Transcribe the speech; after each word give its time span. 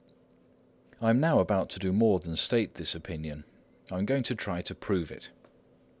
I 0.99 1.11
am 1.11 1.19
now 1.19 1.37
about 1.37 1.69
to 1.69 1.79
do 1.79 1.93
more 1.93 2.17
than 2.17 2.35
state 2.35 2.73
this 2.73 2.95
opinion; 2.95 3.43
I 3.91 3.99
am 3.99 4.07
going 4.07 4.23
to 4.23 4.33
try 4.33 4.63
to 4.63 4.73
prove 4.73 5.11
it. 5.11 5.29